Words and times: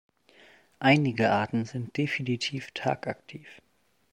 Einige 0.79 1.29
Arten 1.29 1.65
sind 1.65 1.95
definitiv 1.95 2.71
tagaktiv. 2.71 3.61